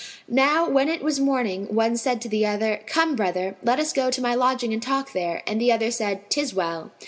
[0.27, 4.09] Now when it was morning, one said to the other, "Come, brother, let us go
[4.09, 6.89] to my lodging and talk there;" and the other said, "'Tis well."